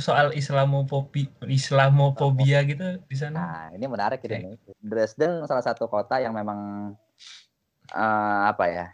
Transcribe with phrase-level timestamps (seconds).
[0.00, 3.38] soal Islamofobi Islamofobia gitu di sana.
[3.38, 4.56] Nah, ini menarik ini.
[4.80, 6.92] Dresden salah satu kota yang memang
[7.92, 8.86] uh, apa ya?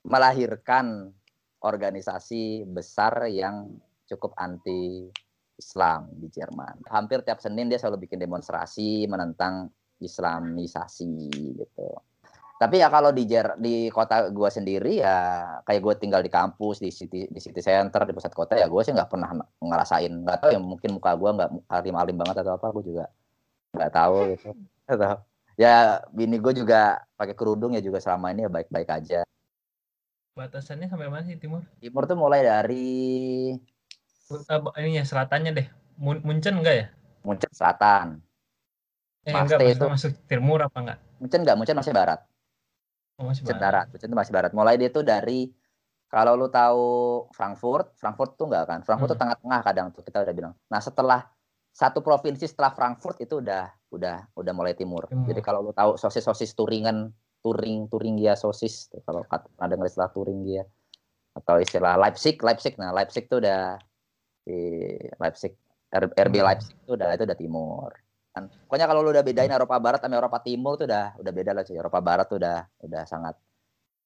[0.00, 1.12] melahirkan
[1.60, 3.68] organisasi besar yang
[4.08, 5.12] cukup anti
[5.60, 6.88] Islam di Jerman.
[6.88, 9.68] Hampir tiap Senin dia selalu bikin demonstrasi menentang
[10.00, 11.28] Islamisasi
[11.60, 11.88] gitu.
[12.60, 15.16] Tapi ya kalau di Jer di kota gue sendiri ya
[15.64, 18.82] kayak gue tinggal di kampus di city di city center di pusat kota ya gue
[18.84, 19.32] sih nggak pernah
[19.64, 23.04] ngerasain nggak tahu ya mungkin muka gue nggak alim alim banget atau apa gue juga
[23.72, 24.52] nggak tahu gitu.
[24.84, 25.24] Atau
[25.56, 29.24] ya bini gue juga pakai kerudung ya juga selama ini ya baik baik aja.
[30.36, 31.64] Batasannya sampai mana sih timur?
[31.80, 33.56] Timur tuh mulai dari
[34.36, 35.68] uh, ini ya selatannya deh.
[35.96, 36.86] Munchen enggak ya?
[37.24, 38.20] Munchen selatan.
[39.24, 40.98] Eh, enggak, itu masuk timur apa enggak?
[41.20, 42.20] Munchen enggak, Munchen masih barat.
[43.20, 43.86] Oh, masih barat.
[43.92, 44.10] barat.
[44.16, 44.52] Masih barat.
[44.56, 45.52] Mulai dia tuh dari
[46.08, 46.88] kalau lu tahu
[47.36, 48.80] Frankfurt, Frankfurt tuh enggak kan?
[48.82, 49.14] Frankfurt hmm.
[49.14, 50.52] tuh tengah-tengah kadang tuh kita udah bilang.
[50.72, 51.22] Nah, setelah
[51.70, 55.06] satu provinsi setelah Frankfurt itu udah udah udah mulai timur.
[55.06, 55.28] timur.
[55.28, 57.12] Jadi kalau lu tahu sosis-sosis Turingan,
[57.44, 60.66] Turing, Turingia sosis kalau pernah dengar istilah Turingia
[61.36, 62.74] atau istilah Leipzig, Leipzig.
[62.74, 63.78] Nah, Leipzig tuh udah
[64.42, 64.58] di
[65.20, 65.54] Leipzig
[65.94, 66.34] RB.
[66.42, 67.90] Leipzig itu udah itu udah timur
[68.30, 68.46] kan.
[68.66, 71.62] Pokoknya kalau lu udah bedain Eropa Barat sama Eropa Timur tuh udah udah beda lah
[71.66, 71.76] cuy.
[71.76, 73.34] Eropa Barat tuh udah udah sangat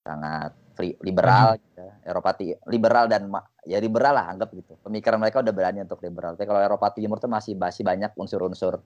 [0.05, 1.61] sangat free, liberal hmm.
[1.64, 1.86] gitu.
[2.05, 2.31] Eropa
[2.69, 3.22] liberal dan
[3.64, 4.77] ya liberal lah anggap gitu.
[4.84, 6.36] Pemikiran mereka udah berani untuk liberal.
[6.36, 8.84] Tapi kalau Eropa Timur tuh masih masih banyak unsur-unsur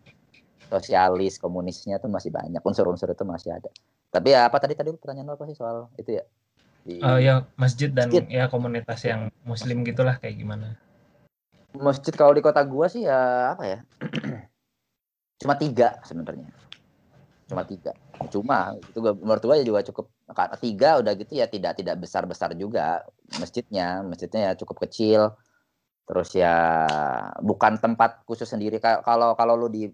[0.69, 2.62] sosialis komunisnya tuh masih banyak.
[2.62, 3.70] Unsur-unsur itu masih ada.
[4.08, 6.25] Tapi ya apa tadi tadi pertanyaan apa sih soal itu ya?
[6.86, 8.25] Di, uh, ya masjid dan masjid.
[8.30, 10.78] ya komunitas yang muslim gitulah kayak gimana?
[11.77, 13.78] Masjid kalau di kota gua sih ya apa ya
[15.39, 16.50] cuma tiga sebenarnya.
[17.48, 17.97] Cuma tiga.
[18.28, 20.13] Cuma itu gua ya juga cukup
[20.61, 23.01] tiga udah gitu ya tidak tidak besar besar juga.
[23.40, 25.33] Masjidnya masjidnya ya cukup kecil.
[26.05, 26.85] Terus ya
[27.40, 28.77] bukan tempat khusus sendiri.
[28.80, 29.89] Kalau kalau lu di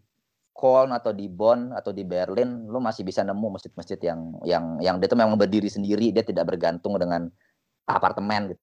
[0.55, 4.97] Köln atau di Bonn atau di Berlin lu masih bisa nemu masjid-masjid yang yang yang
[4.99, 6.11] dia tuh memang berdiri sendiri.
[6.11, 7.31] Dia tidak bergantung dengan
[7.87, 8.63] apartemen gitu.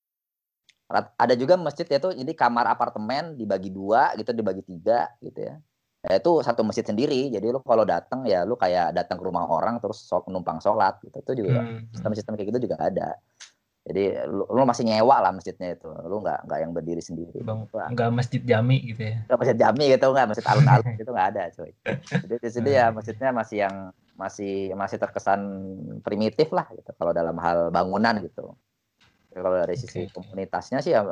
[0.91, 5.55] Ada juga masjid itu jadi kamar apartemen dibagi dua gitu dibagi tiga gitu ya
[6.01, 7.29] ya itu satu masjid sendiri.
[7.29, 10.97] Jadi lu kalau datang ya lu kayak datang ke rumah orang terus so, numpang sholat
[11.05, 11.17] gitu.
[11.21, 11.93] Itu juga hmm.
[11.93, 13.17] sistem-sistem kayak gitu juga ada.
[13.81, 15.89] Jadi lu, lu masih nyewa lah masjidnya itu.
[16.05, 17.41] Lu nggak nggak yang berdiri sendiri.
[17.41, 19.17] Bang, nggak masjid jami gitu ya?
[19.25, 20.27] Nggak masjid jami gitu nggak.
[20.29, 21.71] Masjid alun-alun gitu nggak ada coy
[22.11, 23.75] jadi di sini ya masjidnya masih yang
[24.15, 25.41] masih masih terkesan
[26.05, 28.53] primitif lah gitu kalau dalam hal bangunan gitu.
[29.31, 30.11] Kalau dari sisi okay.
[30.11, 31.07] komunitasnya sih ya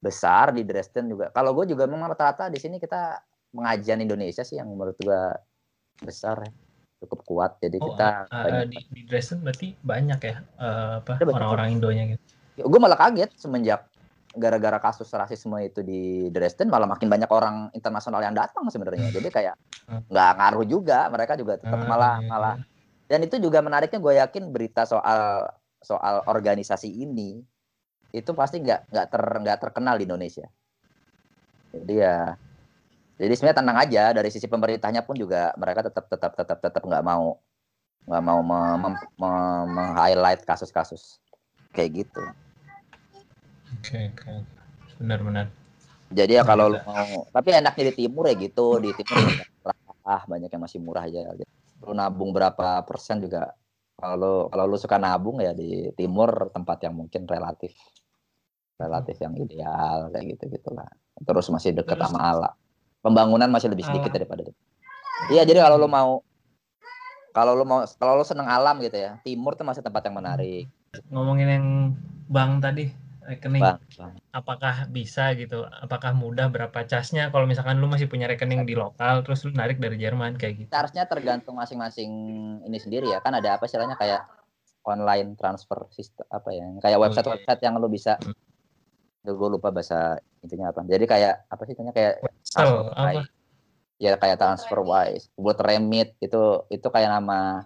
[0.00, 1.28] besar di Dresden juga.
[1.34, 3.20] Kalau gue juga memang rata-rata di sini kita
[3.50, 5.34] pengajian Indonesia sih yang menurut gua
[6.02, 6.52] besar ya.
[7.00, 7.56] Cukup kuat.
[7.64, 12.24] Jadi oh, kita uh, di, di Dresden berarti banyak ya uh, apa orang-orang Indonya gitu?
[12.60, 13.88] Ya, gue malah kaget semenjak
[14.36, 19.10] gara-gara kasus rasisme itu di Dresden malah makin banyak orang internasional yang datang sebenarnya.
[19.10, 19.56] Jadi kayak
[19.88, 20.12] hmm.
[20.12, 22.64] nggak ngaruh juga mereka juga tetap uh, malah iya, malah iya.
[23.10, 25.50] dan itu juga menariknya gue yakin berita soal
[25.80, 27.40] soal organisasi ini
[28.12, 30.46] itu pasti nggak nggak ter nggak terkenal di Indonesia.
[31.72, 32.36] Jadi ya
[33.20, 37.04] jadi sebenarnya tenang aja dari sisi pemerintahnya pun juga mereka tetap tetap tetap tetap nggak
[37.04, 37.36] mau
[38.08, 38.40] nggak mau
[39.68, 41.20] meng-highlight kasus-kasus
[41.76, 42.24] kayak gitu.
[43.76, 44.04] Oke, okay.
[44.16, 44.40] Okay.
[44.96, 45.52] Benar-benar.
[46.10, 49.20] Jadi ya kalau lu mau, tapi enaknya di timur ya gitu, di timur
[49.62, 51.20] murah, banyak yang masih murah aja.
[51.36, 51.52] Gitu.
[51.84, 53.52] Lu nabung berapa persen juga
[54.00, 57.76] kalau kalau lu suka nabung ya di timur tempat yang mungkin relatif
[58.80, 60.88] relatif yang ideal kayak gitu gitulah.
[61.20, 62.54] Terus masih dekat sama alam
[63.00, 64.16] pembangunan masih lebih sedikit uh.
[64.20, 64.52] daripada itu.
[65.28, 66.24] Iya, jadi kalau lo mau
[67.30, 70.66] kalau lo mau kalau lo seneng alam gitu ya, timur tuh masih tempat yang menarik.
[71.12, 71.66] Ngomongin yang
[72.26, 72.90] bank tadi,
[73.28, 73.62] rekening.
[73.62, 74.12] Bang, bang.
[74.34, 75.62] Apakah bisa gitu?
[75.68, 79.78] Apakah mudah berapa casnya kalau misalkan lu masih punya rekening di lokal terus lu narik
[79.78, 80.70] dari Jerman kayak gitu?
[80.72, 82.10] Harusnya tergantung masing-masing
[82.66, 83.22] ini sendiri ya.
[83.22, 84.26] Kan ada apa istilahnya kayak
[84.82, 86.66] online transfer sistem apa ya?
[86.82, 88.49] Kayak website-website yang lu bisa hmm
[89.24, 90.80] gue lupa bahasa intinya apa.
[90.88, 93.28] Jadi kayak apa sih tanya kayak so, apa?
[94.00, 95.28] ya kayak transfer wise.
[95.36, 97.64] Buat remit itu itu kayak nama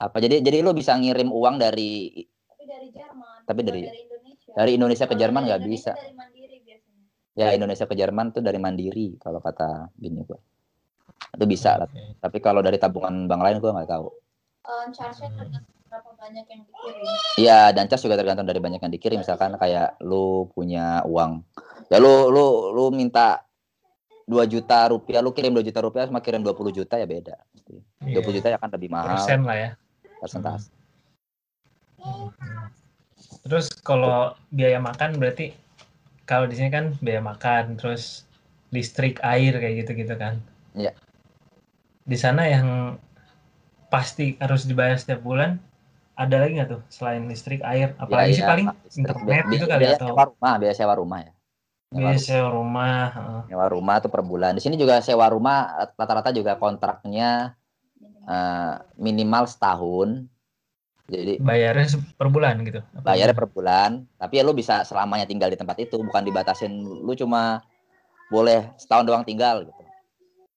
[0.00, 0.16] apa.
[0.20, 3.38] Jadi jadi lu bisa ngirim uang dari tapi dari Jerman.
[3.44, 5.92] Tapi dari dari Indonesia, dari Indonesia ke Jerman nggak bisa.
[5.92, 7.04] dari Mandiri biasanya.
[7.36, 10.40] ya Indonesia ke Jerman tuh dari Mandiri kalau kata bini gue
[11.36, 12.16] itu bisa okay.
[12.20, 14.08] tapi kalau dari tabungan bank lain gue nggak tahu.
[14.66, 14.88] Um,
[16.26, 17.06] banyak yang dikirim?
[17.38, 19.18] Iya, dan cas juga tergantung dari banyak yang dikirim.
[19.22, 21.46] Misalkan kayak lu punya uang,
[21.86, 23.46] ya lu lu lu minta
[24.26, 27.36] 2 juta rupiah, lu kirim 2 juta rupiah sama kirim 20 juta ya beda.
[28.02, 28.22] Yeah.
[28.22, 29.14] 20 juta ya kan lebih mahal.
[29.14, 29.70] Persen lah ya.
[30.18, 30.74] Persentase.
[32.02, 32.30] Hmm.
[33.46, 35.54] Terus kalau biaya makan berarti
[36.26, 38.26] kalau di sini kan biaya makan, terus
[38.74, 40.42] listrik, air kayak gitu-gitu kan.
[40.74, 40.90] Iya.
[42.02, 42.98] Di sana yang
[43.86, 45.62] pasti harus dibayar setiap bulan
[46.16, 49.64] ada lagi nggak tuh selain listrik, air, apalagi Iya, sih paling listrik, internet bi- gitu
[49.64, 51.32] bi- kali biaya atau sewa rumah, biaya sewa rumah ya.
[51.32, 52.24] Sewa biaya rumah.
[52.24, 53.04] sewa rumah.
[53.46, 54.50] Sewa rumah tuh per bulan.
[54.56, 55.58] Di sini juga sewa rumah
[55.94, 57.52] rata-rata juga kontraknya
[58.26, 60.24] eh, minimal setahun.
[61.06, 61.86] Jadi Bayarnya
[62.18, 62.80] per bulan gitu.
[62.82, 66.72] apa bayarnya per bulan, tapi ya lu bisa selamanya tinggal di tempat itu, bukan dibatasin
[66.82, 67.62] lu cuma
[68.26, 69.82] boleh setahun doang tinggal gitu.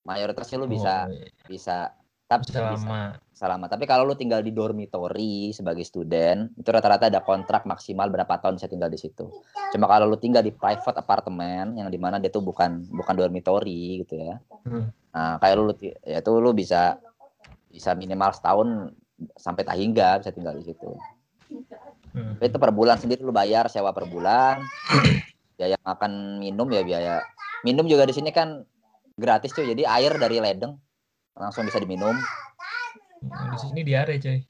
[0.07, 1.29] Mayoritasnya lu bisa Oh, iya.
[1.45, 1.77] bisa
[2.25, 3.13] tapi bisa.
[3.39, 3.71] Selama.
[3.71, 8.59] Tapi kalau lu tinggal di dormitory sebagai student, itu rata-rata ada kontrak maksimal berapa tahun
[8.59, 9.31] bisa tinggal di situ.
[9.71, 14.03] Cuma kalau lu tinggal di private apartemen yang di mana dia tuh bukan bukan dormitory
[14.03, 14.43] gitu ya.
[14.67, 14.91] Hmm.
[15.15, 15.71] Nah, kayak lu
[16.03, 16.99] ya itu lu bisa
[17.71, 18.91] bisa minimal setahun
[19.39, 20.91] sampai tak hingga bisa tinggal di situ.
[22.11, 22.35] Hmm.
[22.43, 24.59] Itu per bulan sendiri lu bayar sewa per bulan.
[25.59, 27.19] biaya makan minum ya biaya
[27.67, 28.67] minum juga di sini kan
[29.15, 29.63] gratis cuy.
[29.63, 30.75] Jadi air dari ledeng
[31.39, 32.19] langsung bisa diminum.
[33.23, 34.39] Di sini diare coy.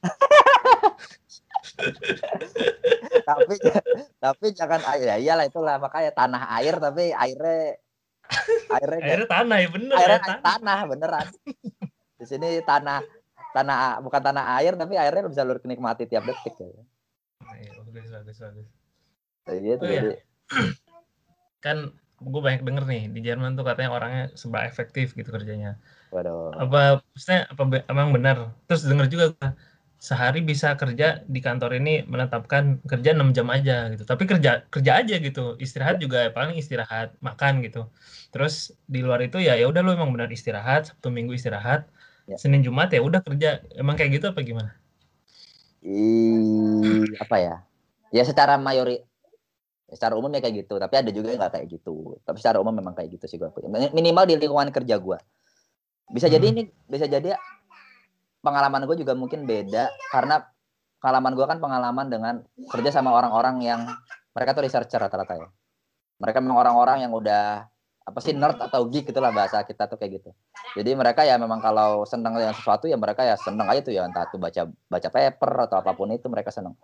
[3.30, 3.54] tapi
[4.20, 7.78] tapi jangan air ya iyalah itulah makanya tanah air tapi airnya
[8.74, 10.40] airnya Airnya tanah ya bener airnya air tanah.
[10.44, 11.26] tanah beneran
[12.20, 13.00] di sini tanah
[13.56, 16.68] tanah bukan tanah air tapi airnya bisa lu nikmati tiap detik ya
[17.60, 18.68] Iya, bagus bagus bagus.
[19.48, 20.00] Gitu Oh, iya.
[20.00, 20.12] jadi
[21.64, 21.76] Kan
[22.20, 25.80] gue banyak denger nih di Jerman tuh katanya orangnya serba efektif gitu kerjanya.
[26.10, 28.36] Waduh Apa maksudnya apa emang benar?
[28.66, 29.48] Terus denger juga gua,
[30.00, 34.02] sehari bisa kerja di kantor ini menetapkan kerja 6 jam aja gitu.
[34.04, 35.56] Tapi kerja kerja aja gitu.
[35.56, 37.86] Istirahat juga paling istirahat, makan gitu.
[38.34, 41.86] Terus di luar itu ya ya udah lu emang benar istirahat, Sabtu Minggu istirahat.
[42.28, 42.38] Ya.
[42.38, 43.62] Senin Jumat ya udah kerja.
[43.74, 44.72] Emang kayak gitu apa gimana?
[45.80, 47.56] Ih, apa ya
[48.12, 49.00] ya secara mayori
[49.88, 52.74] secara umum ya kayak gitu tapi ada juga yang nggak kayak gitu tapi secara umum
[52.74, 53.48] memang kayak gitu sih gua
[53.90, 55.18] minimal di lingkungan kerja gua
[56.10, 56.54] bisa jadi Hmm.
[56.58, 57.38] ini bisa jadi
[58.40, 60.42] pengalaman gue juga mungkin beda karena
[61.00, 62.34] pengalaman gua kan pengalaman dengan
[62.68, 63.80] kerja sama orang-orang yang
[64.36, 65.48] mereka tuh researcher rata-rata ya.
[66.20, 67.64] Mereka memang orang-orang yang udah
[68.04, 70.30] apa sih nerd atau geek itulah bahasa kita tuh kayak gitu.
[70.76, 74.04] Jadi mereka ya memang kalau senang dengan sesuatu ya mereka ya senang aja tuh ya
[74.04, 76.76] entah tuh baca baca paper atau apa pun itu mereka senang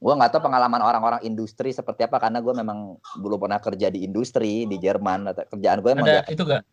[0.00, 4.00] gue nggak tahu pengalaman orang-orang industri seperti apa karena gue memang belum pernah kerja di
[4.08, 6.64] industri di Jerman atau kerjaan gue emang Ada ya itu gak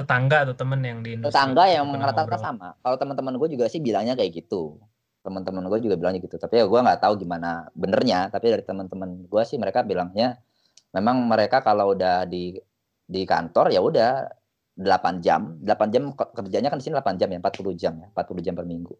[0.00, 1.36] tetangga atau temen yang di industri?
[1.36, 2.68] tetangga yang Pernah rata-rata sama.
[2.80, 4.80] Kalau teman-teman gue juga sih bilangnya kayak gitu.
[5.20, 6.40] Teman-teman gue juga bilangnya gitu.
[6.40, 8.32] Tapi ya gue nggak tahu gimana benernya.
[8.32, 10.40] Tapi dari teman-teman gue sih mereka bilangnya
[10.96, 12.56] memang mereka kalau udah di
[13.04, 14.12] di kantor ya udah
[14.80, 15.60] 8 jam.
[15.60, 18.54] 8 jam ke- kerjanya kan di sini 8 jam ya 40 jam ya 40 jam
[18.56, 18.94] per minggu.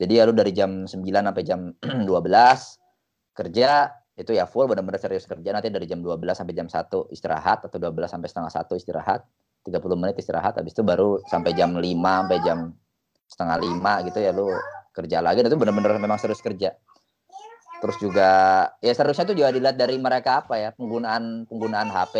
[0.00, 1.60] Jadi ya lu dari jam 9 sampai jam
[2.08, 3.70] 12 kerja
[4.20, 5.50] itu ya full benar-benar serius kerja.
[5.50, 9.24] Nanti dari jam 12 sampai jam 1 istirahat atau 12 sampai setengah satu istirahat
[9.66, 12.58] 30 menit istirahat habis itu baru sampai jam 5 sampai jam
[13.30, 14.50] setengah lima gitu ya lu
[14.90, 16.74] kerja lagi dan itu benar-benar memang serius kerja
[17.80, 18.28] terus juga
[18.84, 22.14] ya seriusnya tuh juga dilihat dari mereka apa ya penggunaan penggunaan HP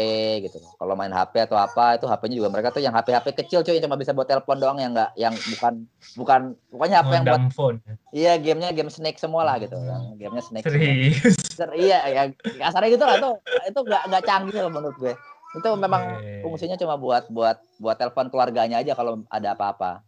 [0.48, 3.60] gitu kalau main HP atau apa itu HP-nya juga mereka tuh yang HP HP kecil
[3.60, 5.84] cuy yang cuma bisa buat telepon doang yang enggak yang bukan
[6.16, 6.40] bukan
[6.72, 7.76] pokoknya HP yang buat phone.
[8.16, 10.64] iya gamenya game Snake semua lah gitu yang gamenya Snake.
[10.64, 11.36] Serius.
[11.52, 12.22] Ser- iya ya
[12.56, 15.12] kasarnya gitu lah tuh itu nggak nggak canggih lah menurut gue
[15.50, 16.02] itu memang
[16.40, 20.02] fungsinya cuma buat buat buat telepon keluarganya aja kalau ada apa-apa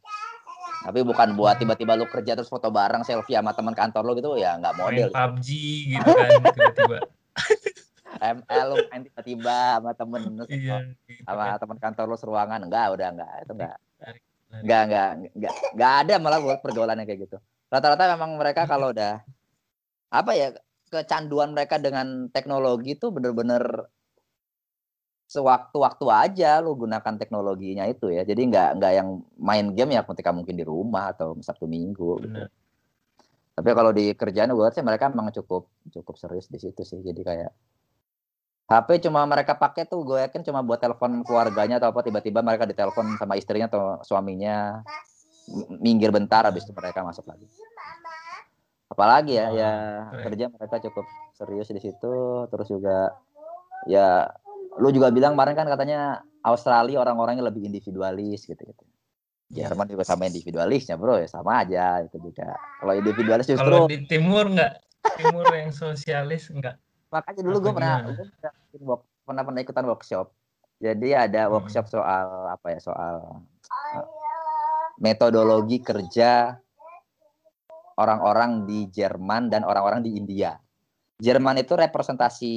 [0.82, 4.34] tapi bukan buat tiba-tiba lu kerja terus foto bareng selfie sama teman kantor lu gitu
[4.34, 5.48] ya nggak model Main PUBG
[5.94, 6.98] gitu kan tiba-tiba.
[8.22, 10.78] ML lu main tiba-tiba sama temen Iya.
[11.06, 11.58] gitu sama kan.
[11.58, 13.76] teman kantor lu seruangan enggak udah enggak itu enggak
[14.52, 19.22] enggak enggak enggak enggak ada malah buat pergaulannya kayak gitu rata-rata memang mereka kalau udah
[20.12, 20.52] apa ya
[20.86, 23.86] kecanduan mereka dengan teknologi itu bener-bener
[25.32, 29.08] sewaktu-waktu aja lu gunakan teknologinya itu ya jadi nggak nggak yang
[29.40, 32.40] main game ya ketika mungkin di rumah atau sabtu minggu gitu.
[32.44, 32.48] Bener.
[33.56, 37.20] tapi kalau di kerjaan gue sih mereka memang cukup cukup serius di situ sih jadi
[37.24, 37.52] kayak
[38.68, 42.68] HP cuma mereka pakai tuh gue yakin cuma buat telepon keluarganya atau apa tiba-tiba mereka
[42.68, 44.80] ditelepon sama istrinya atau suaminya
[45.80, 47.48] minggir bentar habis itu mereka masuk lagi
[48.92, 49.72] apalagi ya ya
[50.12, 50.24] keren.
[50.28, 52.14] kerja mereka cukup serius di situ
[52.52, 53.16] terus juga
[53.88, 54.28] ya
[54.80, 56.00] lu juga bilang kemarin kan katanya
[56.44, 58.84] Australia orang-orangnya lebih individualis gitu gitu.
[59.52, 61.20] Jerman juga sama individualisnya bro.
[61.20, 62.56] Ya sama aja itu juga.
[62.80, 64.80] Kalau individualis justru Kalau di timur enggak?
[65.20, 66.80] Timur yang sosialis enggak?
[67.12, 68.24] makanya dulu gue pernah gua
[68.72, 68.96] pernah,
[69.28, 70.32] pernah pernah ikutan workshop.
[70.80, 71.60] Jadi ada Hmm.
[71.60, 74.06] workshop soal apa ya soal uh,
[74.96, 76.56] metodologi kerja
[78.00, 80.56] orang-orang di Jerman dan orang-orang di India.
[81.20, 82.54] Jerman itu representasi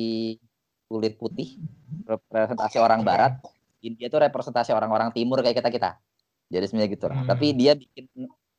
[0.86, 1.58] kulit putih
[2.06, 3.42] representasi orang barat.
[3.86, 5.92] India itu representasi orang-orang timur kayak kita kita.
[6.50, 7.18] Jadi sebenarnya gitu lah.
[7.22, 7.30] Hmm.
[7.30, 8.06] tapi dia bikin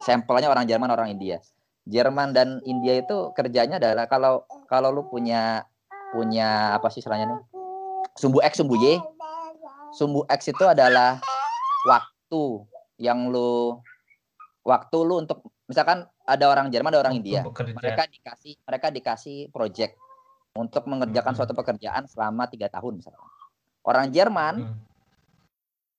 [0.02, 1.38] sampelnya orang Jerman orang India.
[1.86, 5.62] Jerman dan India itu kerjanya adalah kalau kalau lu punya
[6.10, 7.40] punya apa sih istilahnya nih?
[8.18, 8.98] Sumbu X sumbu Y.
[9.94, 11.22] Sumbu X itu adalah
[11.86, 12.42] waktu
[12.98, 13.78] yang lu
[14.66, 17.46] waktu lu untuk misalkan ada orang Jerman ada orang India.
[17.46, 17.74] bekerja.
[17.74, 19.94] mereka dikasih mereka dikasih project
[20.56, 21.38] untuk mengerjakan Mhm.
[21.38, 23.22] suatu pekerjaan selama tiga tahun misalkan
[23.84, 24.76] orang Jerman Hmm.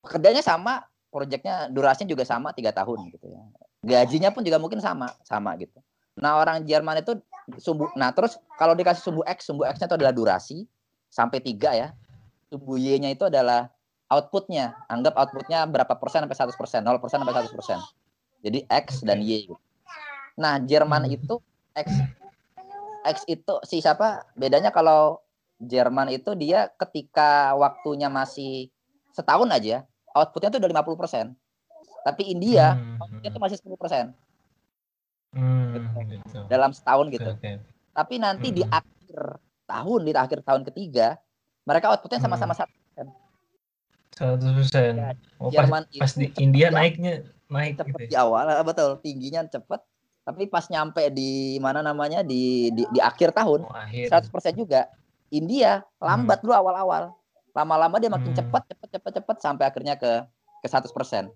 [0.04, 3.42] kerjanya sama proyeknya durasinya juga sama tiga tahun gitu ya
[3.84, 5.78] gajinya pun juga mungkin sama sama gitu
[6.18, 7.16] nah orang Jerman itu
[7.62, 10.58] sumbu nah terus kalau dikasih sumbu X sumbu X nya itu adalah durasi
[11.08, 11.88] sampai tiga ya
[12.50, 13.70] sumbu Y nya itu adalah
[14.10, 17.78] outputnya anggap outputnya berapa persen sampai 100 persen 0 persen sampai 100 persen
[18.44, 19.56] jadi X dan Y gitu.
[20.36, 21.16] nah Jerman Hmm.
[21.16, 21.36] itu
[21.76, 21.88] X
[23.08, 25.24] X itu si siapa bedanya kalau
[25.58, 28.70] Jerman itu dia ketika waktunya masih
[29.16, 31.26] setahun aja outputnya tuh udah 50 persen
[32.04, 34.06] tapi India Hmm, outputnya tuh masih 10 persen
[35.34, 35.74] hmm,
[36.12, 36.40] gitu.
[36.46, 37.52] dalam setahun gitu oke.
[37.96, 38.78] tapi nanti di Hmm.
[38.78, 39.18] akhir
[39.66, 41.18] tahun di akhir tahun ketiga
[41.66, 42.28] mereka outputnya Hmm.
[42.30, 42.76] sama-sama satu
[44.18, 44.94] 100 persen.
[44.98, 47.14] Ya, Oh, pas, Jerman pas itu di India di- naiknya
[47.54, 48.12] naik cepet gitu.
[48.12, 49.82] di awal betul tingginya cepet
[50.27, 54.12] tapi pas nyampe di mana namanya di di, di akhir tahun Oh, akhir.
[54.12, 54.91] 100% juga
[55.31, 57.15] India lambat dulu awal-awal
[57.55, 58.43] lama-lama dia makin Hmm.
[58.43, 60.27] cepat cepat cepat cepat sampai akhirnya ke
[60.60, 61.31] ke 100%.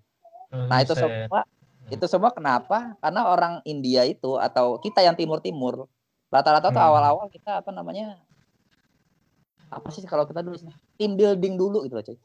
[0.68, 1.00] Nah, itu 100%.
[1.08, 1.40] semua
[1.88, 2.92] itu semua kenapa?
[3.00, 5.88] Karena orang India itu atau kita yang timur-timur
[6.28, 6.88] rata-rata tuh Hmm.
[6.92, 8.20] awal-awal kita apa namanya?
[9.72, 10.60] Apa sih kalau kita dulu
[11.00, 12.18] team building dulu gitu loh, cuy.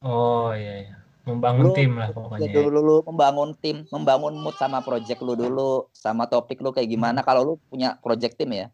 [0.00, 0.96] Oh iya iya.
[1.30, 2.40] Membangun Lu- tim lah pokoknya.
[2.42, 6.90] Jadi dulu lu membangun tim, membangun mood sama project lu dulu, sama topik lu kayak
[6.90, 8.66] gimana kalau lu punya project tim ya.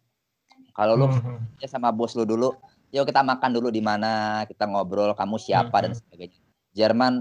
[0.73, 2.53] Kalau lu Hmm, ya sama bos lu dulu,
[2.89, 5.99] yuk kita makan dulu di mana, kita ngobrol, kamu siapa dan Mhm.
[6.01, 6.39] sebagainya.
[6.73, 7.13] Jerman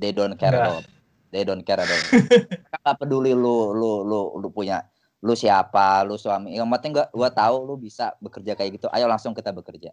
[0.00, 0.84] they don't care all.
[1.32, 1.82] They don't care.
[2.62, 4.86] Mereka nggak peduli lu lu lu lu punya
[5.24, 6.52] lu siapa, lu suami.
[6.54, 8.86] Yang penting gua gua tahu lu bisa bekerja kayak gitu.
[8.92, 9.90] Ayo langsung kita bekerja.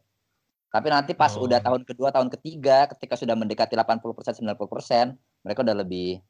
[0.71, 1.43] Tapi nanti pas Oh.
[1.43, 6.23] udah tahun kedua, tahun ketiga, ketika sudah mendekati 80%, 90%, mereka udah lebih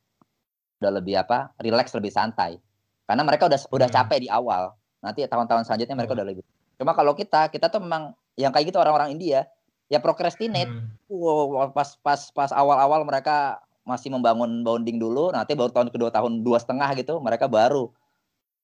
[0.81, 1.53] udah lebih apa?
[1.61, 2.57] Relax, lebih santai.
[3.05, 3.97] Karena mereka udah udah Hmm.
[4.01, 4.73] capek di awal.
[4.97, 6.17] Nanti tahun-tahun selanjutnya mereka Oh.
[6.17, 6.43] udah lebih.
[6.81, 9.45] Cuma kalau kita, kita tuh memang yang kayak gitu orang-orang India,
[9.85, 10.73] ya procrastinate.
[10.73, 10.97] hmm.
[11.05, 16.41] Wow, pas pas pas awal-awal mereka masih membangun bonding dulu, nanti baru tahun kedua tahun
[16.41, 17.91] dua setengah gitu, mereka baru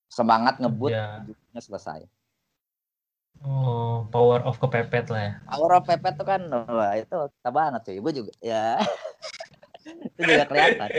[0.08, 0.90] semangat ngebut,
[1.22, 2.00] hidupnya selesai.
[3.42, 5.32] Oh, power of kepepet lah ya.
[5.46, 8.78] Power of pepet tuh kan, wah itu kita banget tuh, ibu juga ya.
[10.10, 10.90] itu juga kelihatan.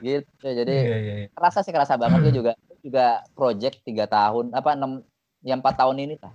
[0.00, 1.14] Gitu, jadi Iya iya.
[1.20, 1.26] iya.
[1.32, 5.04] kerasa sih kerasa banget gue juga juga project tiga tahun apa enam
[5.44, 6.32] ya empat tahun ini lah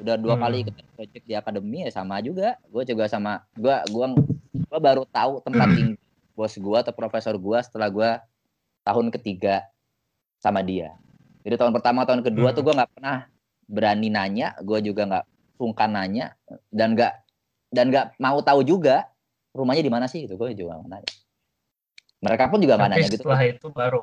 [0.00, 0.42] udah dua Hmm.
[0.48, 4.06] kali ikut project di akademi ya sama juga gue juga sama gue gua
[4.72, 6.00] gua baru tahu tempat tinggal
[6.32, 8.10] bos gue atau profesor gue setelah gue
[8.80, 9.68] tahun ketiga
[10.40, 10.96] sama dia
[11.44, 12.56] jadi tahun pertama tahun kedua Hmm.
[12.56, 13.28] tuh gue nggak pernah
[13.70, 15.24] berani nanya gue juga nggak
[15.54, 16.34] sungkan nanya
[16.74, 17.12] dan nggak
[17.70, 19.06] dan nggak mau tahu juga
[19.54, 21.12] rumahnya di mana sih gitu gue juga nggak nanya.
[22.20, 23.22] Mereka pun juga nggak nanya gitu.
[23.22, 24.02] setelah itu baru.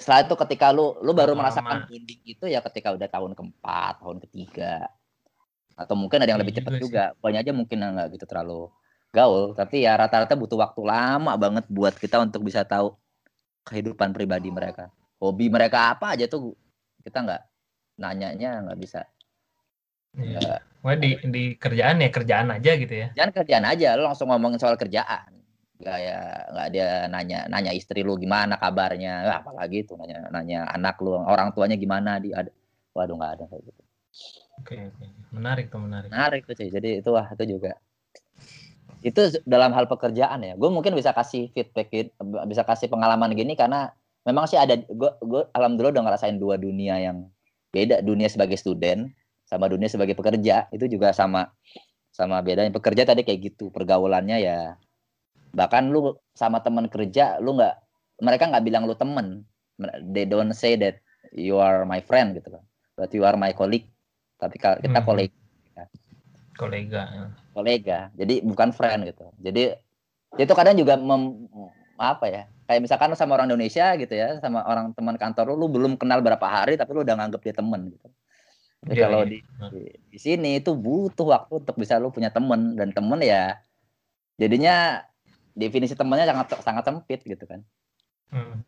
[0.00, 1.52] setelah itu ketika lu lu baru Lama-lama.
[1.52, 4.88] merasakan bonding itu ya ketika udah tahun keempat tahun ketiga.
[5.76, 8.70] Atau mungkin ada yang Iya lebih cepat juga banyak aja mungkin nggak gitu terlalu
[9.12, 9.52] gaul.
[9.58, 12.94] Tapi ya rata-rata butuh waktu lama banget buat kita untuk bisa tahu
[13.66, 14.88] kehidupan pribadi mereka.
[15.20, 16.56] Hobi mereka apa aja tuh
[17.04, 17.42] kita nggak
[18.00, 19.04] nanyanya nggak bisa.
[20.16, 20.64] Iya.
[20.80, 23.12] Wah di di kerjaan ya kerjaan aja gitu ya.
[23.12, 25.36] jangan kerjaan aja lu langsung ngomongin soal kerjaan.
[25.76, 26.18] Nggak ya
[26.50, 29.28] nggak dia nanya nanya istri lu gimana kabarnya.
[29.28, 32.48] Nggak, apalagi tuh nanya nanya anak lu orang tuanya gimana di ada.
[32.96, 33.82] Waduh nggak ada kayak gitu.
[34.64, 35.06] Oke oke.
[35.30, 36.08] Menarik tuh menarik.
[36.10, 36.68] menarik tuh cuy.
[36.72, 37.76] Jadi itu wah itu juga.
[39.00, 40.56] Itu dalam hal pekerjaan ya.
[40.56, 41.92] Gue mungkin bisa kasih feedback
[42.48, 43.92] bisa kasih pengalaman gini karena
[44.24, 47.28] memang sih ada gue gue alhamdulillah udah ngerasain dua dunia yang
[47.70, 49.10] beda dunia sebagai student
[49.46, 51.50] sama dunia sebagai pekerja itu juga sama
[52.10, 54.58] sama beda yang pekerja tadi kayak gitu pergaulannya ya.
[55.54, 57.74] Bahkan lu sama teman kerja lu nggak
[58.22, 59.46] mereka nggak bilang lu temen
[60.10, 60.98] they don't say that
[61.34, 62.62] you are my friend gitu kan.
[62.98, 63.86] But you are my colleague.
[64.38, 65.06] Tapi kita Mhm.
[65.06, 65.82] kolega.
[66.58, 67.02] Kolega.
[67.08, 67.24] ya.
[67.50, 67.98] kolega.
[68.14, 69.26] Jadi bukan friend gitu.
[69.40, 69.74] Jadi
[70.38, 71.50] itu kadang juga mem,
[72.00, 75.60] apa ya kayak misalkan lu sama orang Indonesia gitu ya sama orang teman kantor lu
[75.60, 78.08] lu belum kenal berapa hari tapi lu udah nganggep dia temen gitu
[78.80, 79.28] tapi Iya, kalau iya.
[79.28, 79.38] di,
[79.68, 83.60] di di sini itu butuh waktu untuk bisa lu punya temen dan temen ya
[84.34, 85.04] jadinya
[85.52, 87.60] definisi temennya sangat sangat sempit gitu kan
[88.30, 88.62] Hmm.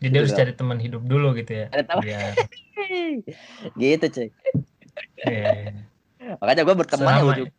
[0.00, 1.68] Jadi Itu harus cari teman hidup dulu gitu ya.
[1.68, 2.02] Ada teman.
[3.76, 4.28] Gitu cuy
[5.22, 5.72] iya, iya.
[6.40, 7.50] makanya gue berteman Selama- ujung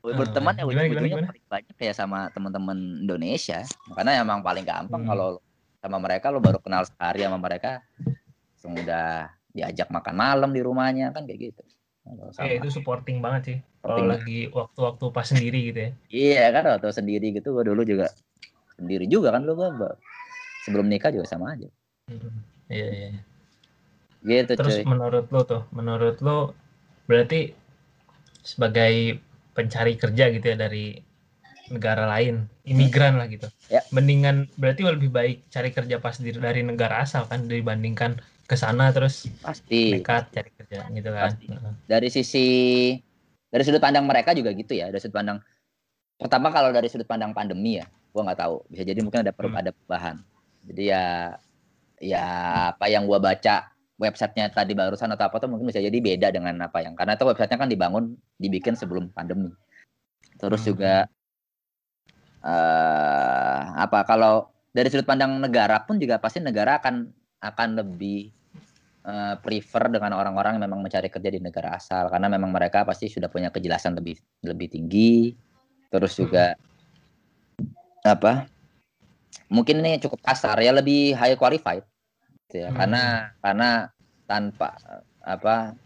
[0.00, 3.60] Eh, berteman ya ujung-ujungnya paling banyak kayak sama teman-teman Indonesia
[3.92, 5.10] karena emang paling gampang Hmm.
[5.12, 5.28] kalau
[5.76, 7.84] sama mereka lo baru kenal sehari sama mereka
[8.50, 11.62] langsung udah diajak makan malam di rumahnya kan kayak gitu
[12.00, 13.58] Kalau sama- Iya, itu supporting banget sih.
[13.80, 15.90] Kalau lagi waktu-waktu pas sendiri gitu ya.
[16.08, 18.08] Iya kan waktu sendiri gitu gue dulu juga
[18.74, 19.68] sendiri juga kan lu gue
[20.64, 21.68] sebelum nikah juga sama aja
[22.08, 22.40] Hmm,
[22.72, 23.10] Iya, iya.
[24.24, 26.56] gitu Terus cuy menurut lo tuh, menurut lo
[27.04, 27.52] berarti
[28.40, 29.20] sebagai
[29.52, 30.98] pencari kerja gitu ya dari
[31.70, 33.46] negara lain, imigran lah gitu.
[33.70, 33.86] Ya.
[33.94, 38.18] Mendingan berarti lebih baik cari kerja pas di, dari negara asal kan dibandingkan
[38.50, 41.30] ke sana terus pasti nekat cari kerja gitu kan.
[41.30, 41.46] Pasti.
[41.86, 42.46] Dari sisi
[43.50, 45.42] dari sudut pandang mereka juga gitu ya dari sudut pandang
[46.14, 49.50] pertama kalau dari sudut pandang pandemi ya gua nggak tahu bisa jadi mungkin ada per-
[49.50, 49.58] Hmm.
[49.58, 50.16] ada perubahan
[50.70, 51.04] jadi ya
[51.98, 52.26] ya
[52.70, 56.56] apa yang gua baca websitenya tadi barusan atau apa tuh mungkin bisa jadi beda dengan
[56.64, 59.52] apa yang karena itu websitenya kan dibangun dibikin sebelum pandemi.
[60.40, 60.68] Terus Hmm.
[60.72, 60.94] juga
[62.40, 67.12] eh apa kalau dari sudut pandang negara pun juga pasti negara akan
[67.44, 68.32] akan lebih
[69.04, 72.08] eh, prefer dengan orang-orang yang memang mencari kerja di negara asal.
[72.08, 75.36] Karena memang mereka pasti sudah punya kejelasan lebih lebih tinggi.
[75.92, 76.56] Terus juga
[78.00, 78.48] apa
[79.52, 81.84] mungkin ini cukup kasar ya lebih high qualified
[82.50, 82.78] gitu ya Hmm.
[82.82, 83.02] karena
[83.38, 83.70] karena
[84.26, 84.74] tanpa
[85.22, 85.78] apa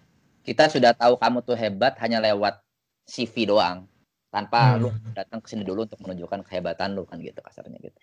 [0.44, 2.56] kita sudah tahu kamu tuh hebat hanya lewat
[3.04, 3.84] CV doang
[4.32, 4.88] tanpa Hmm.
[4.88, 8.00] lu datang ke sini dulu untuk menunjukkan kehebatan lu kan gitu kasarnya gitu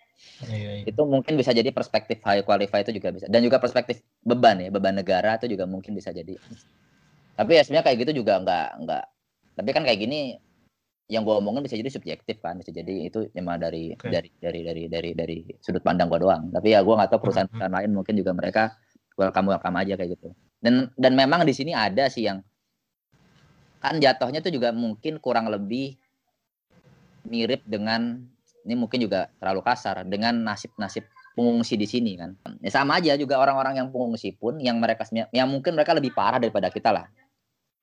[0.48, 0.84] Iya, iya.
[0.88, 4.70] itu mungkin bisa jadi perspektif high qualified itu juga bisa dan juga perspektif beban ya
[4.70, 6.38] beban negara itu juga mungkin bisa jadi
[7.36, 9.04] tapi ya sebenarnya kayak gitu juga nggak nggak
[9.58, 10.20] tapi kan kayak gini
[11.12, 14.08] yang gue omongin bisa jadi subjektif kan bisa jadi itu cuma dari Oke.
[14.08, 17.74] dari dari dari dari dari sudut pandang gue doang tapi ya gue nggak tahu perusahaan-perusahaan
[17.76, 18.72] lain mungkin juga mereka
[19.20, 20.32] welcome welcome aja kayak gitu
[20.64, 22.40] dan dan memang di sini ada sih yang
[23.84, 26.00] kan jatuhnya tuh juga mungkin kurang lebih
[27.28, 28.24] mirip dengan
[28.62, 31.02] ini mungkin juga terlalu kasar dengan nasib-nasib
[31.34, 32.38] pengungsi di sini kan.
[32.62, 36.38] Ya sama aja juga orang-orang yang pengungsi pun yang mereka yang mungkin mereka lebih parah
[36.38, 37.06] daripada kita lah.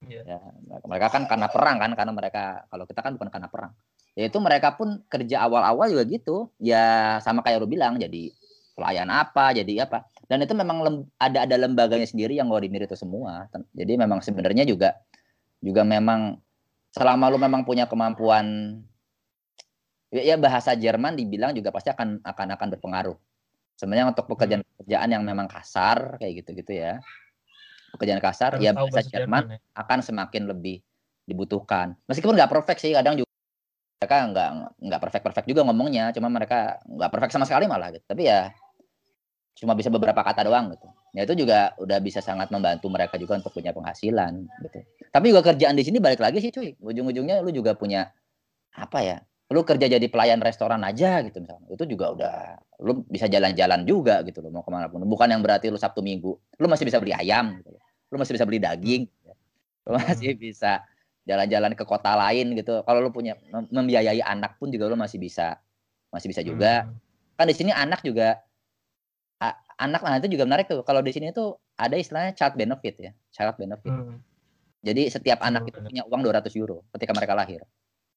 [0.07, 0.21] Iya.
[0.23, 0.39] Ya,
[0.87, 3.71] mereka- kan karena perang kan karena mereka kalau kita kan bukan karena perang.
[4.15, 6.37] Ya itu mereka pun kerja awal-awal juga gitu.
[6.59, 8.31] Ya sama kayak lu bilang jadi
[8.79, 10.07] pelayan apa, jadi apa.
[10.31, 13.51] Dan itu memang lem- ada ada lembaganya sendiri yang koordinir itu semua.
[13.75, 14.95] Jadi memang sebenarnya juga
[15.59, 16.39] juga memang
[16.95, 18.79] selama lu memang punya kemampuan
[20.09, 23.17] ya, ya bahasa Jerman dibilang juga pasti akan akan akan berpengaruh.
[23.79, 26.99] Sebenarnya untuk pekerjaan-pekerjaan yang memang kasar kayak gitu-gitu ya.
[27.95, 29.57] Pekerjaan kasar Harus ya bahasa Jerman ya.
[29.77, 30.81] akan semakin lebih
[31.29, 31.93] dibutuhkan.
[32.09, 33.29] Meskipun nggak perfect sih, kadang juga
[33.99, 34.49] mereka nggak
[34.79, 38.05] nggak perfect perfect juga ngomongnya, cuma mereka nggak perfect sama sekali malah gitu.
[38.09, 38.49] Tapi ya
[39.59, 40.87] cuma bisa beberapa kata doang gitu.
[41.11, 44.79] Ya itu juga udah bisa sangat membantu mereka juga untuk punya penghasilan gitu.
[45.11, 46.79] Tapi juga kerjaan di sini balik lagi sih cuy.
[46.79, 48.07] Ujung-ujungnya lu juga punya
[48.77, 49.17] apa ya?
[49.49, 51.67] Lu kerja jadi pelayan restoran aja gitu misalnya.
[51.73, 52.35] Itu juga udah
[52.85, 55.03] lu bisa jalan-jalan juga gitu loh mau ke mana pun.
[55.03, 57.68] Bukan yang berarti lu Sabtu Minggu lu masih bisa beli ayam gitu.
[58.09, 59.05] Lu masih bisa beli daging.
[59.05, 59.31] gitu.
[59.85, 60.81] Lu masih bisa
[61.23, 62.81] jalan-jalan ke kota lain gitu.
[62.81, 65.61] Kalau lu punya mem- membiayai anak pun juga lu masih bisa
[66.09, 66.85] masih bisa juga.
[66.85, 66.97] Hmm.
[67.35, 68.41] Kan di sini anak juga
[69.79, 70.83] anak nah itu juga menarik tuh.
[70.83, 73.87] Kalau di sini tuh ada istilahnya child benefit ya, child benefit.
[73.87, 74.19] Hmm.
[74.79, 77.63] Jadi setiap anak Hmm, itu punya uang 200 euro ketika mereka lahir.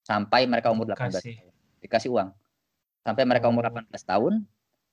[0.03, 1.39] Sampai mereka umur 18 Kasih.
[1.39, 1.53] tahun.
[1.79, 2.29] Dikasih uang.
[3.03, 3.71] Sampai mereka umur Oh.
[3.71, 4.35] 18 tahun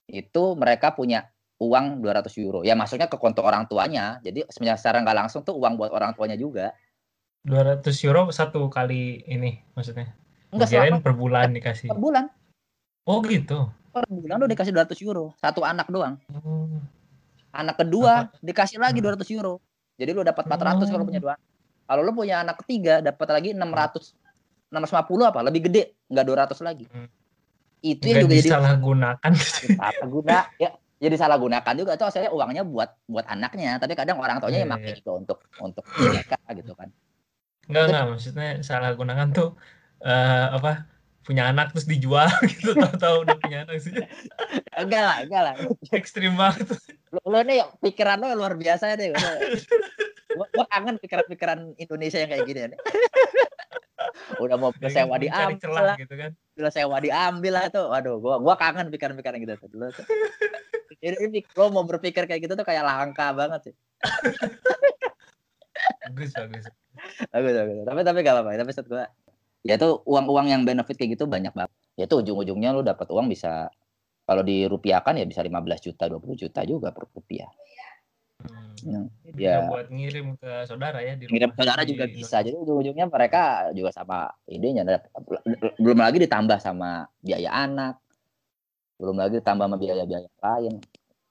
[0.05, 1.25] itu mereka punya
[1.59, 2.59] uang 200 euro.
[2.63, 4.17] Ya masuknya ke konto orang tuanya.
[4.23, 6.71] Jadi sebenarnya secara nggak langsung tuh uang buat orang tuanya juga.
[7.43, 10.11] 200 euro satu kali ini maksudnya.
[10.49, 11.87] Enggak selama per bulan dikasih.
[11.91, 12.25] per bulan.
[13.05, 13.69] Oh gitu.
[13.91, 15.35] Per bulan lu dikasih 200 euro.
[15.35, 16.15] Satu anak doang.
[16.31, 16.79] Hmm.
[17.51, 19.59] Anak kedua dikasih lagi 200 euro.
[19.99, 21.07] Jadi lu dapat 400 kalau Oh.
[21.07, 21.35] punya dua.
[21.85, 24.15] Kalau lu punya anak ketiga dapat lagi 600
[24.69, 25.39] 650 apa?
[25.41, 26.85] Lebih gede, nggak 200 lagi.
[26.87, 27.09] Hmm.
[27.81, 29.31] Itu yang juga jadi disalahgunakan.
[29.79, 30.69] apa guna ya
[30.99, 33.79] jadi salah gunakan juga tuh saya uangnya buat buat anaknya.
[33.79, 34.99] Tapi kadang orang tuanya yang Iya, pakai iya.
[34.99, 36.91] itu untuk untuk mereka gitu kan.
[37.65, 38.03] Enggak enggak.
[38.11, 39.55] Maksudnya salah gunakan tuh
[40.03, 40.83] eh, apa
[41.23, 42.75] punya anak terus dijual gitu.
[42.75, 43.95] Tahu-tahu udah punya anak sih.
[44.81, 45.53] Enggak lah enggak lah.
[45.91, 46.67] Ekstrim banget.
[47.11, 49.11] Lo, lo nih pikiran lo luar biasa deh.
[50.35, 52.79] Gua, gua kangen pikiran-pikiran Indonesia yang kayak gini nih.
[54.43, 55.97] Udah mau Dia sewa diambil celah lah.
[55.99, 56.31] gitu kan.
[56.55, 57.87] Udah sewa diambil lah tuh.
[57.87, 59.67] Waduh gua gua kangen pikiran-pikiran gitu tuh.
[59.69, 60.05] Dulu tuh
[60.99, 63.75] Jadi ini lo mau berpikir kayak gitu tuh kayak langka banget sih.
[66.07, 66.65] bagus bagus
[67.31, 67.75] Bagus, bagus.
[67.87, 68.59] Tapi tapi gak apa-apa.
[68.59, 69.07] Tapi maksud gua
[69.63, 71.71] ya itu uang-uang yang benefit kayak gitu banyak banget.
[71.95, 73.71] Ya itu ujung-ujungnya lu dapat uang bisa
[74.23, 77.49] kalau dirupiahkan ya bisa 15 juta, 20 juta juga per rupiah.
[78.39, 79.11] Hmm.
[79.35, 79.35] Ya.
[79.35, 83.11] Bisa buat ngirim ke saudara ya di ngirim rumah saudara di juga bisa jadi ujung-ujungnya
[83.11, 84.87] mereka juga sama idenya
[85.75, 87.99] belum lagi ditambah sama biaya anak
[88.99, 90.75] belum lagi ditambah sama biaya-biaya lain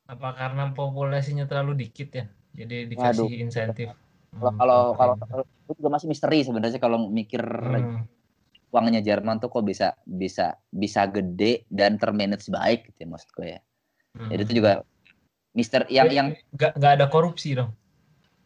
[0.08, 2.24] Apa karena populasinya terlalu dikit ya?
[2.56, 3.44] Jadi dikasih Waduh.
[3.44, 3.88] insentif.
[4.32, 8.06] kalau Hmm, kalau kalau itu juga masih misteri sebenarnya kalau mikir Hmm.
[8.72, 13.46] uangnya Jerman tuh kok bisa bisa bisa gede dan termanage baik gitu ya maksud gue
[13.56, 13.60] ya
[14.16, 14.28] Hmm.
[14.32, 14.72] jadi itu juga
[15.56, 17.72] mister yang Jadi, yang nggak ada korupsi dong.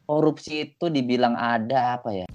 [0.07, 2.27] korupsi itu dibilang ada apa ya